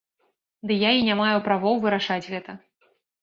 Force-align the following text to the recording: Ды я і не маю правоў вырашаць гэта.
Ды 0.69 0.77
я 0.87 0.91
і 0.99 1.03
не 1.09 1.17
маю 1.19 1.37
правоў 1.47 1.75
вырашаць 1.83 2.29
гэта. 2.33 2.51